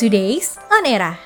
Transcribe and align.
Today's 0.00 0.56
On 0.72 0.86
Era. 0.88 1.20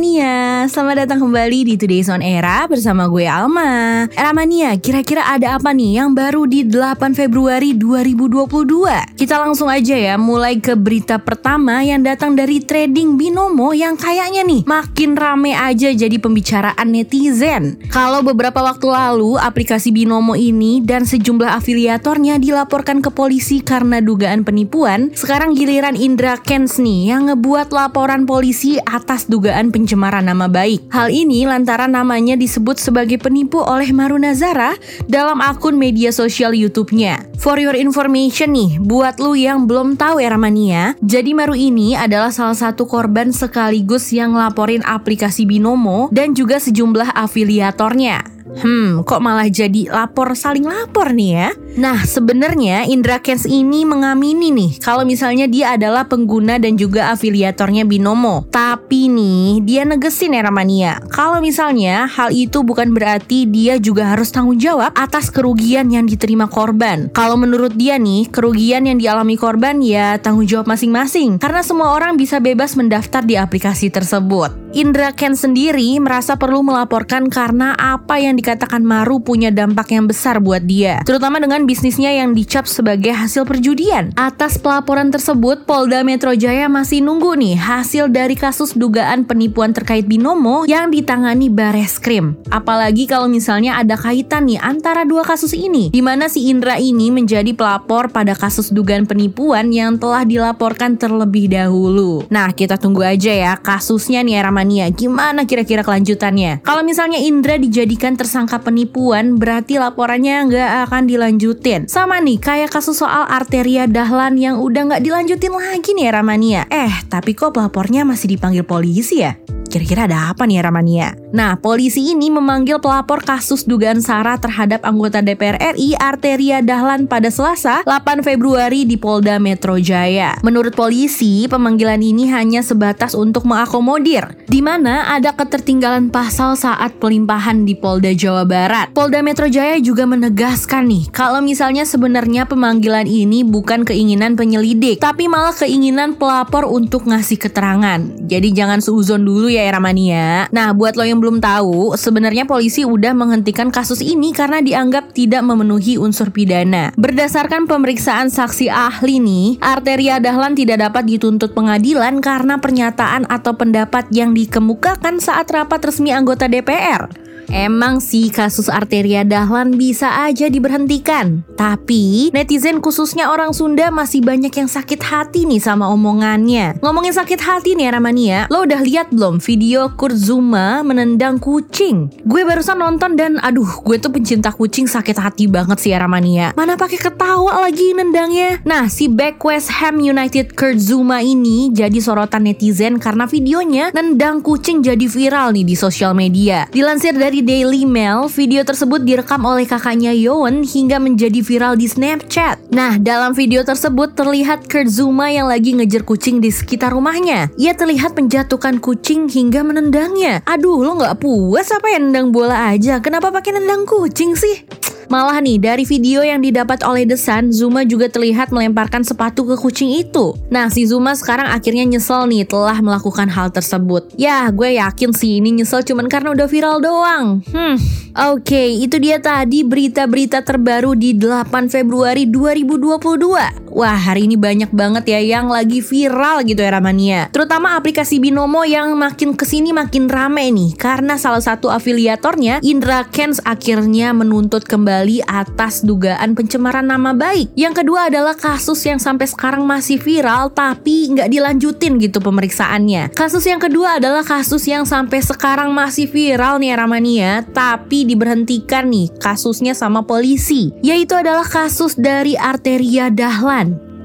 Mania, 0.00 0.49
selamat 0.68 1.08
datang 1.08 1.24
kembali 1.24 1.72
di 1.72 1.74
Today's 1.80 2.12
On 2.12 2.20
Era 2.20 2.68
bersama 2.68 3.08
gue 3.08 3.24
Alma. 3.24 4.04
Era 4.12 4.36
Mania, 4.36 4.76
kira-kira 4.76 5.24
ada 5.24 5.56
apa 5.56 5.72
nih 5.72 5.96
yang 6.02 6.12
baru 6.12 6.44
di 6.44 6.68
8 6.68 7.16
Februari 7.16 7.72
2022? 7.72 9.16
Kita 9.16 9.40
langsung 9.40 9.72
aja 9.72 9.96
ya, 9.96 10.20
mulai 10.20 10.60
ke 10.60 10.76
berita 10.76 11.16
pertama 11.16 11.80
yang 11.80 12.04
datang 12.04 12.36
dari 12.36 12.60
trading 12.60 13.16
binomo 13.16 13.72
yang 13.72 13.96
kayaknya 13.96 14.44
nih 14.44 14.60
makin 14.68 15.16
rame 15.16 15.56
aja 15.56 15.88
jadi 15.96 16.16
pembicaraan 16.20 16.88
netizen. 16.92 17.80
Kalau 17.88 18.20
beberapa 18.20 18.60
waktu 18.60 18.84
lalu 18.84 19.40
aplikasi 19.40 19.96
binomo 19.96 20.36
ini 20.36 20.84
dan 20.84 21.08
sejumlah 21.08 21.56
afiliatornya 21.56 22.36
dilaporkan 22.36 23.00
ke 23.00 23.08
polisi 23.08 23.64
karena 23.64 24.04
dugaan 24.04 24.44
penipuan, 24.44 25.08
sekarang 25.16 25.56
giliran 25.56 25.96
Indra 25.96 26.36
Kens 26.36 26.76
nih 26.76 27.16
yang 27.16 27.32
ngebuat 27.32 27.72
laporan 27.72 28.28
polisi 28.28 28.76
atas 28.82 29.24
dugaan 29.24 29.72
pencemaran 29.72 30.28
nama 30.28 30.49
baik. 30.50 30.90
Hal 30.90 31.08
ini 31.08 31.46
lantaran 31.46 31.94
namanya 31.94 32.36
disebut 32.36 32.76
sebagai 32.76 33.16
penipu 33.16 33.62
oleh 33.62 33.94
Maruna 33.94 34.34
Zara 34.36 34.74
dalam 35.06 35.38
akun 35.38 35.78
media 35.78 36.10
sosial 36.10 36.52
YouTube-nya. 36.52 37.30
For 37.40 37.56
your 37.56 37.72
information 37.72 38.52
nih, 38.52 38.82
buat 38.82 39.16
lu 39.16 39.32
yang 39.32 39.64
belum 39.64 39.96
tahu 39.96 40.20
era 40.20 40.36
mania, 40.36 40.92
jadi 41.00 41.32
Maru 41.32 41.56
ini 41.56 41.96
adalah 41.96 42.28
salah 42.28 42.58
satu 42.58 42.84
korban 42.84 43.32
sekaligus 43.32 44.12
yang 44.12 44.36
laporin 44.36 44.84
aplikasi 44.84 45.48
Binomo 45.48 46.12
dan 46.12 46.36
juga 46.36 46.60
sejumlah 46.60 47.16
afiliatornya. 47.16 48.29
Hmm, 48.58 49.06
kok 49.06 49.22
malah 49.22 49.46
jadi 49.46 49.86
lapor 49.88 50.34
saling 50.34 50.66
lapor 50.66 51.14
nih 51.14 51.30
ya? 51.30 51.48
Nah, 51.78 52.02
sebenarnya 52.02 52.82
Indra 52.90 53.22
Kens 53.22 53.46
ini 53.46 53.86
mengamini 53.86 54.50
nih 54.50 54.82
kalau 54.82 55.06
misalnya 55.06 55.46
dia 55.46 55.78
adalah 55.78 56.10
pengguna 56.10 56.58
dan 56.58 56.74
juga 56.74 57.14
afiliatornya 57.14 57.86
Binomo. 57.86 58.50
Tapi 58.50 59.06
nih, 59.06 59.62
dia 59.62 59.86
negesin 59.86 60.34
ya 60.34 60.42
Ramania. 60.42 60.98
Kalau 61.14 61.38
misalnya 61.38 62.10
hal 62.10 62.34
itu 62.34 62.66
bukan 62.66 62.90
berarti 62.90 63.46
dia 63.46 63.78
juga 63.78 64.10
harus 64.10 64.34
tanggung 64.34 64.58
jawab 64.58 64.90
atas 64.98 65.30
kerugian 65.30 65.88
yang 65.88 66.04
diterima 66.10 66.50
korban. 66.50 67.06
Kalau 67.14 67.38
menurut 67.38 67.72
dia 67.78 67.96
nih, 67.96 68.28
kerugian 68.28 68.84
yang 68.90 68.98
dialami 68.98 69.38
korban 69.38 69.78
ya 69.78 70.18
tanggung 70.18 70.44
jawab 70.44 70.66
masing-masing 70.66 71.38
karena 71.38 71.62
semua 71.62 71.94
orang 71.94 72.18
bisa 72.18 72.42
bebas 72.42 72.74
mendaftar 72.74 73.22
di 73.22 73.38
aplikasi 73.38 73.88
tersebut. 73.88 74.59
Indra 74.70 75.10
Ken 75.10 75.34
sendiri 75.34 75.98
merasa 75.98 76.38
perlu 76.38 76.62
melaporkan 76.62 77.26
karena 77.26 77.74
apa 77.74 78.22
yang 78.22 78.38
dikatakan 78.38 78.86
Maru 78.86 79.18
punya 79.18 79.50
dampak 79.50 79.90
yang 79.90 80.06
besar 80.06 80.38
buat 80.38 80.62
dia, 80.62 81.02
terutama 81.02 81.42
dengan 81.42 81.66
bisnisnya 81.66 82.14
yang 82.14 82.38
dicap 82.38 82.70
sebagai 82.70 83.10
hasil 83.10 83.42
perjudian. 83.50 84.14
Atas 84.14 84.62
pelaporan 84.62 85.10
tersebut, 85.10 85.66
Polda 85.66 86.06
Metro 86.06 86.30
Jaya 86.38 86.70
masih 86.70 87.02
nunggu 87.02 87.34
nih 87.34 87.58
hasil 87.58 88.14
dari 88.14 88.38
kasus 88.38 88.78
dugaan 88.78 89.26
penipuan 89.26 89.74
terkait 89.74 90.06
binomo 90.06 90.62
yang 90.70 90.94
ditangani 90.94 91.50
Bareskrim. 91.50 92.38
Apalagi 92.54 93.10
kalau 93.10 93.26
misalnya 93.26 93.74
ada 93.74 93.98
kaitan 93.98 94.46
nih 94.46 94.62
antara 94.62 95.02
dua 95.02 95.26
kasus 95.26 95.50
ini, 95.50 95.90
di 95.90 95.98
mana 95.98 96.30
si 96.30 96.46
Indra 96.46 96.78
ini 96.78 97.10
menjadi 97.10 97.50
pelapor 97.58 98.14
pada 98.14 98.38
kasus 98.38 98.70
dugaan 98.70 99.02
penipuan 99.10 99.74
yang 99.74 99.98
telah 99.98 100.22
dilaporkan 100.22 100.94
terlebih 100.94 101.50
dahulu. 101.50 102.22
Nah, 102.30 102.54
kita 102.54 102.78
tunggu 102.78 103.02
aja 103.02 103.34
ya 103.34 103.52
kasusnya 103.58 104.22
nih 104.22 104.38
Rama 104.46 104.59
Mania. 104.60 104.92
Gimana 104.92 105.48
kira-kira 105.48 105.80
kelanjutannya? 105.80 106.60
Kalau 106.60 106.84
misalnya 106.84 107.16
Indra 107.16 107.56
dijadikan 107.56 108.12
tersangka 108.20 108.60
penipuan, 108.60 109.40
berarti 109.40 109.80
laporannya 109.80 110.52
nggak 110.52 110.70
akan 110.84 111.08
dilanjutin. 111.08 111.88
Sama 111.88 112.20
nih, 112.20 112.36
kayak 112.36 112.68
kasus 112.68 113.00
soal 113.00 113.24
arteria 113.24 113.88
Dahlan 113.88 114.36
yang 114.36 114.60
udah 114.60 114.92
nggak 114.92 115.02
dilanjutin 115.02 115.56
lagi 115.56 115.96
nih 115.96 116.12
Ramania. 116.12 116.68
Eh, 116.68 116.92
tapi 117.08 117.32
kok 117.32 117.56
pelapornya 117.56 118.04
masih 118.04 118.36
dipanggil 118.36 118.68
polisi 118.68 119.24
ya? 119.24 119.32
Kira-kira 119.70 120.04
ada 120.04 120.28
apa 120.28 120.44
nih 120.44 120.60
Ramania? 120.60 121.19
Nah, 121.30 121.54
polisi 121.54 122.10
ini 122.10 122.26
memanggil 122.26 122.82
pelapor 122.82 123.22
kasus 123.22 123.62
dugaan 123.62 124.02
SARA 124.02 124.34
terhadap 124.42 124.82
anggota 124.82 125.22
DPR 125.22 125.78
RI 125.78 125.94
Arteria 125.94 126.58
Dahlan 126.58 127.06
pada 127.06 127.30
Selasa 127.30 127.86
8 127.86 128.26
Februari 128.26 128.82
di 128.82 128.98
Polda 128.98 129.38
Metro 129.38 129.78
Jaya. 129.78 130.34
Menurut 130.42 130.74
polisi, 130.74 131.46
pemanggilan 131.46 132.02
ini 132.02 132.26
hanya 132.34 132.66
sebatas 132.66 133.14
untuk 133.14 133.46
mengakomodir 133.46 134.34
di 134.50 134.58
mana 134.58 135.06
ada 135.14 135.30
ketertinggalan 135.30 136.10
pasal 136.10 136.58
saat 136.58 136.98
pelimpahan 136.98 137.62
di 137.62 137.78
Polda 137.78 138.10
Jawa 138.10 138.42
Barat. 138.42 138.90
Polda 138.90 139.22
Metro 139.22 139.46
Jaya 139.46 139.78
juga 139.78 140.10
menegaskan 140.10 140.90
nih, 140.90 141.14
kalau 141.14 141.38
misalnya 141.38 141.86
sebenarnya 141.86 142.50
pemanggilan 142.50 143.06
ini 143.06 143.46
bukan 143.46 143.86
keinginan 143.86 144.34
penyelidik, 144.34 144.98
tapi 144.98 145.30
malah 145.30 145.54
keinginan 145.54 146.18
pelapor 146.18 146.66
untuk 146.66 147.06
ngasih 147.06 147.38
keterangan. 147.38 148.02
Jadi 148.26 148.50
jangan 148.50 148.82
seuzon 148.82 149.22
dulu 149.22 149.46
ya 149.46 149.70
Ramania. 149.70 150.50
Nah, 150.50 150.74
buat 150.74 150.98
lo 150.98 151.06
yang 151.06 151.19
belum 151.20 151.38
tahu, 151.38 151.94
sebenarnya 151.94 152.48
polisi 152.48 152.82
udah 152.82 153.12
menghentikan 153.12 153.68
kasus 153.68 154.00
ini 154.00 154.32
karena 154.32 154.64
dianggap 154.64 155.12
tidak 155.12 155.44
memenuhi 155.44 156.00
unsur 156.00 156.32
pidana. 156.32 156.90
Berdasarkan 156.96 157.68
pemeriksaan 157.68 158.32
saksi 158.32 158.72
ahli 158.72 159.20
nih, 159.20 159.62
Arteria 159.62 160.18
Dahlan 160.18 160.56
tidak 160.56 160.80
dapat 160.80 161.06
dituntut 161.06 161.54
pengadilan 161.54 162.18
karena 162.24 162.58
pernyataan 162.58 163.28
atau 163.28 163.54
pendapat 163.54 164.08
yang 164.10 164.32
dikemukakan 164.34 165.20
saat 165.22 165.46
rapat 165.52 165.84
resmi 165.84 166.10
anggota 166.10 166.48
DPR. 166.50 167.29
Emang 167.50 167.98
sih 167.98 168.30
kasus 168.30 168.70
arteria 168.70 169.26
dahlan 169.26 169.74
bisa 169.74 170.22
aja 170.22 170.46
diberhentikan. 170.46 171.42
Tapi 171.58 172.30
netizen 172.30 172.78
khususnya 172.78 173.26
orang 173.26 173.50
Sunda 173.50 173.90
masih 173.90 174.22
banyak 174.22 174.54
yang 174.54 174.70
sakit 174.70 175.02
hati 175.02 175.50
nih 175.50 175.58
sama 175.58 175.90
omongannya. 175.90 176.78
Ngomongin 176.78 177.10
sakit 177.10 177.42
hati 177.42 177.74
nih 177.74 177.90
Ramania, 177.90 178.46
lo 178.54 178.62
udah 178.62 178.78
lihat 178.86 179.10
belum 179.10 179.42
video 179.42 179.90
Kurt 179.98 180.14
Zuma 180.14 180.86
menendang 180.86 181.42
kucing? 181.42 182.06
Gue 182.22 182.46
barusan 182.46 182.78
nonton 182.78 183.18
dan 183.18 183.42
aduh 183.42 183.82
gue 183.82 183.98
tuh 183.98 184.14
pencinta 184.14 184.54
kucing 184.54 184.86
sakit 184.86 185.18
hati 185.18 185.50
banget 185.50 185.82
sih 185.82 185.90
Ramania. 185.90 186.54
Mana 186.54 186.78
pakai 186.78 187.02
ketawa 187.02 187.66
lagi 187.66 187.98
nendangnya. 187.98 188.62
Nah 188.62 188.86
si 188.86 189.10
back 189.10 189.42
West 189.42 189.74
Ham 189.82 189.98
United 189.98 190.54
Kurt 190.54 190.78
Zuma 190.78 191.18
ini 191.18 191.74
jadi 191.74 191.98
sorotan 191.98 192.46
netizen 192.46 193.02
karena 193.02 193.26
videonya 193.26 193.90
nendang 193.90 194.38
kucing 194.38 194.86
jadi 194.86 195.02
viral 195.10 195.50
nih 195.50 195.66
di 195.66 195.74
sosial 195.74 196.14
media. 196.14 196.70
Dilansir 196.70 197.18
dari 197.18 197.39
Daily 197.40 197.84
Mail, 197.84 198.28
video 198.32 198.64
tersebut 198.64 199.04
direkam 199.04 199.44
oleh 199.44 199.68
kakaknya 199.68 200.12
Yoon 200.16 200.64
hingga 200.64 200.96
menjadi 200.96 201.40
viral 201.44 201.76
di 201.76 201.84
Snapchat. 201.84 202.72
Nah, 202.72 202.96
dalam 202.96 203.36
video 203.36 203.60
tersebut 203.60 204.16
terlihat 204.16 204.70
Kurt 204.70 204.88
Zuma 204.88 205.28
yang 205.28 205.50
lagi 205.50 205.76
ngejar 205.76 206.04
kucing 206.08 206.40
di 206.40 206.48
sekitar 206.48 206.96
rumahnya. 206.96 207.52
Ia 207.60 207.76
terlihat 207.76 208.16
menjatuhkan 208.16 208.80
kucing 208.80 209.28
hingga 209.28 209.60
menendangnya. 209.60 210.40
Aduh, 210.48 210.80
lo 210.80 210.96
nggak 210.96 211.20
puas 211.20 211.68
apa 211.68 211.92
ya 211.92 211.98
nendang 212.00 212.32
bola 212.32 212.72
aja? 212.72 213.00
Kenapa 213.04 213.28
pakai 213.28 213.60
nendang 213.60 213.84
kucing 213.84 214.32
sih? 214.38 214.79
Malah 215.10 215.42
nih, 215.42 215.58
dari 215.58 215.82
video 215.82 216.22
yang 216.22 216.38
didapat 216.38 216.86
oleh 216.86 217.02
The 217.02 217.18
Sun, 217.18 217.50
Zuma 217.50 217.82
juga 217.82 218.06
terlihat 218.06 218.54
melemparkan 218.54 219.02
sepatu 219.02 219.42
ke 219.42 219.58
kucing 219.58 219.90
itu. 219.90 220.38
Nah, 220.54 220.70
si 220.70 220.86
Zuma 220.86 221.18
sekarang 221.18 221.50
akhirnya 221.50 221.82
nyesel 221.82 222.30
nih 222.30 222.46
telah 222.46 222.78
melakukan 222.78 223.26
hal 223.26 223.50
tersebut. 223.50 224.06
Ya, 224.14 224.46
gue 224.54 224.78
yakin 224.78 225.10
sih 225.10 225.42
ini 225.42 225.50
nyesel 225.50 225.82
cuman 225.82 226.06
karena 226.06 226.30
udah 226.30 226.46
viral 226.46 226.78
doang. 226.78 227.42
Hmm, 227.50 227.74
oke, 228.14 228.38
okay, 228.38 228.78
itu 228.78 229.02
dia 229.02 229.18
tadi 229.18 229.66
berita-berita 229.66 230.46
terbaru 230.46 230.94
di 230.94 231.18
8 231.18 231.66
Februari 231.66 232.30
2022. 232.30 233.69
Wah, 233.70 233.94
hari 233.94 234.26
ini 234.26 234.34
banyak 234.34 234.74
banget 234.74 235.14
ya 235.14 235.20
yang 235.22 235.46
lagi 235.46 235.78
viral 235.78 236.42
gitu 236.42 236.58
ya 236.58 236.74
Ramania. 236.74 237.30
Terutama 237.30 237.78
aplikasi 237.78 238.18
Binomo 238.18 238.66
yang 238.66 238.98
makin 238.98 239.38
ke 239.38 239.46
sini 239.46 239.70
makin 239.70 240.10
rame 240.10 240.50
nih. 240.50 240.74
Karena 240.74 241.14
salah 241.14 241.38
satu 241.38 241.70
afiliatornya, 241.70 242.58
Indra 242.66 243.06
Kens 243.06 243.38
akhirnya 243.46 244.10
menuntut 244.10 244.66
kembali 244.66 245.22
atas 245.22 245.86
dugaan 245.86 246.34
pencemaran 246.34 246.90
nama 246.90 247.14
baik. 247.14 247.54
Yang 247.54 247.86
kedua 247.86 248.10
adalah 248.10 248.34
kasus 248.34 248.82
yang 248.82 248.98
sampai 248.98 249.30
sekarang 249.30 249.62
masih 249.62 250.02
viral 250.02 250.50
tapi 250.50 251.14
nggak 251.14 251.30
dilanjutin 251.30 252.02
gitu 252.02 252.18
pemeriksaannya. 252.18 253.14
Kasus 253.14 253.46
yang 253.46 253.62
kedua 253.62 254.02
adalah 254.02 254.26
kasus 254.26 254.66
yang 254.66 254.82
sampai 254.82 255.22
sekarang 255.22 255.70
masih 255.70 256.10
viral 256.10 256.58
nih 256.58 256.74
Ramania 256.74 257.46
tapi 257.46 258.02
diberhentikan 258.02 258.90
nih 258.90 259.14
kasusnya 259.22 259.78
sama 259.78 260.02
polisi. 260.02 260.74
Yaitu 260.82 261.14
adalah 261.14 261.44
kasus 261.46 261.94
dari 261.94 262.34
Arteria 262.34 263.12
Dahlan. 263.12 263.59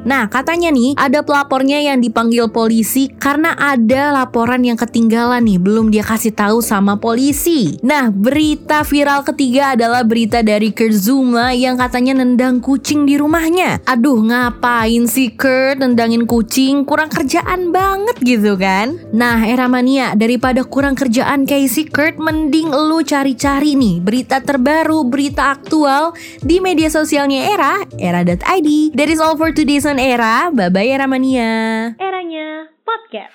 Nah, 0.06 0.30
katanya 0.30 0.70
nih 0.70 0.94
ada 0.94 1.26
pelapornya 1.26 1.82
yang 1.82 1.98
dipanggil 1.98 2.46
polisi 2.54 3.10
karena 3.10 3.58
ada 3.58 4.14
laporan 4.14 4.62
yang 4.62 4.78
ketinggalan 4.78 5.42
nih, 5.42 5.58
belum 5.58 5.90
dia 5.90 6.06
kasih 6.06 6.30
tahu 6.30 6.62
sama 6.62 7.02
polisi. 7.02 7.82
Nah, 7.82 8.14
berita 8.14 8.86
viral 8.86 9.26
ketiga 9.26 9.74
adalah 9.74 10.06
berita 10.06 10.46
dari 10.46 10.70
Kurt 10.70 10.94
Zuma 10.94 11.58
yang 11.58 11.82
katanya 11.82 12.22
nendang 12.22 12.62
kucing 12.62 13.10
di 13.10 13.18
rumahnya. 13.18 13.82
Aduh, 13.90 14.22
ngapain 14.22 15.10
sih 15.10 15.34
Kurt 15.34 15.82
nendangin 15.82 16.30
kucing? 16.30 16.86
Kurang 16.86 17.10
kerjaan 17.10 17.74
banget 17.74 18.22
gitu 18.22 18.54
kan? 18.62 19.02
Nah, 19.10 19.42
era 19.42 19.66
mania 19.66 20.14
daripada 20.14 20.62
kurang 20.62 20.94
kerjaan 20.94 21.50
kayak 21.50 21.72
si 21.74 21.90
Kurt, 21.90 22.22
mending 22.22 22.70
lu 22.70 23.02
cari-cari 23.02 23.74
nih 23.74 24.06
berita 24.06 24.38
terbaru, 24.38 25.02
berita 25.10 25.50
aktual 25.50 26.14
di 26.46 26.62
media 26.62 26.94
sosialnya 26.94 27.50
Era, 27.50 27.82
era.id. 27.98 28.94
That 28.94 29.10
is 29.10 29.18
all 29.18 29.34
for 29.34 29.50
today's 29.50 29.90
on 29.96 30.00
Era. 30.04 30.52
Bye 30.52 30.92
Era 30.92 31.08
Mania. 31.08 31.96
Eranya 31.96 32.68
podcast. 32.84 33.32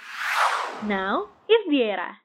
Now 0.85 1.33
is 1.49 1.65
the 1.73 1.81
era. 1.81 2.20